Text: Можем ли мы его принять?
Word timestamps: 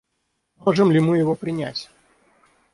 Можем 0.57 0.91
ли 0.91 0.99
мы 0.99 1.19
его 1.19 1.35
принять? 1.35 1.91